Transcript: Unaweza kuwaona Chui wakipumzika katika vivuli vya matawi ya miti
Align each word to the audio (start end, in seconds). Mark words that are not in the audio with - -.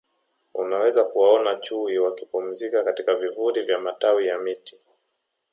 Unaweza 0.53 1.03
kuwaona 1.03 1.55
Chui 1.55 1.99
wakipumzika 1.99 2.83
katika 2.83 3.15
vivuli 3.15 3.61
vya 3.63 3.79
matawi 3.79 4.27
ya 4.27 4.37
miti 4.39 4.77